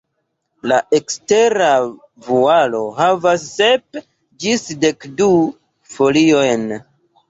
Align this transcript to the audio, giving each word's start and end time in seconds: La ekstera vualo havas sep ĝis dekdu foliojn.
La 0.69 0.79
ekstera 0.99 1.67
vualo 2.29 2.81
havas 3.03 3.47
sep 3.61 4.03
ĝis 4.43 4.69
dekdu 4.89 5.33
foliojn. 5.97 6.71